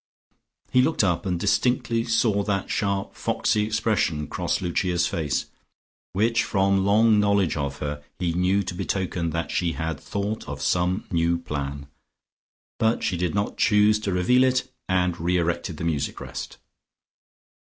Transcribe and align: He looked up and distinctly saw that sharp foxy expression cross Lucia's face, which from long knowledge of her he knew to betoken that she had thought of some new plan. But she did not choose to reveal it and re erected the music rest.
He 0.71 0.81
looked 0.81 1.03
up 1.03 1.27
and 1.27 1.39
distinctly 1.39 2.03
saw 2.05 2.41
that 2.45 2.71
sharp 2.71 3.13
foxy 3.13 3.63
expression 3.67 4.25
cross 4.25 4.59
Lucia's 4.59 5.05
face, 5.05 5.45
which 6.13 6.43
from 6.43 6.83
long 6.83 7.19
knowledge 7.19 7.55
of 7.55 7.77
her 7.77 8.01
he 8.17 8.33
knew 8.33 8.63
to 8.63 8.73
betoken 8.73 9.29
that 9.29 9.51
she 9.51 9.73
had 9.73 9.99
thought 9.99 10.49
of 10.49 10.59
some 10.59 11.05
new 11.11 11.37
plan. 11.37 11.85
But 12.79 13.03
she 13.03 13.15
did 13.15 13.35
not 13.35 13.57
choose 13.57 13.99
to 13.99 14.11
reveal 14.11 14.43
it 14.43 14.71
and 14.89 15.19
re 15.19 15.37
erected 15.37 15.77
the 15.77 15.83
music 15.83 16.19
rest. 16.19 16.57